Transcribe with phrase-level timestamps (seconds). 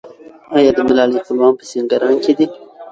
[0.57, 2.45] آیا د ملالۍ خپلوان په سینګران کې دي؟